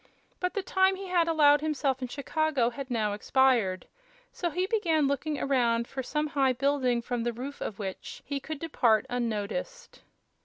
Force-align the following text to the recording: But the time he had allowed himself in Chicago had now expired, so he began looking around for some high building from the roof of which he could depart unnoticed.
But 0.39 0.55
the 0.55 0.63
time 0.63 0.95
he 0.95 1.09
had 1.09 1.27
allowed 1.27 1.61
himself 1.61 2.01
in 2.01 2.07
Chicago 2.07 2.71
had 2.71 2.89
now 2.89 3.13
expired, 3.13 3.85
so 4.31 4.49
he 4.49 4.65
began 4.65 5.05
looking 5.07 5.37
around 5.39 5.87
for 5.87 6.01
some 6.01 6.25
high 6.25 6.53
building 6.53 7.03
from 7.03 7.21
the 7.21 7.31
roof 7.33 7.61
of 7.61 7.77
which 7.77 8.23
he 8.25 8.39
could 8.39 8.57
depart 8.57 9.05
unnoticed. 9.11 10.01